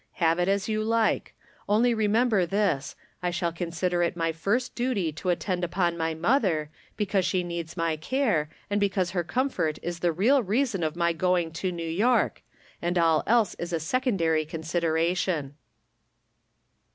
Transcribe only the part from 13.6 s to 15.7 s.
a secondary consideration."